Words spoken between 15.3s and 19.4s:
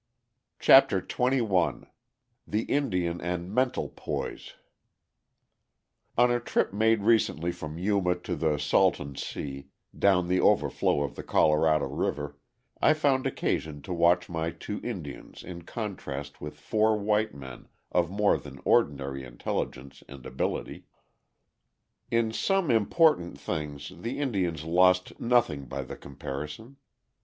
in contrast with four white men of more than ordinary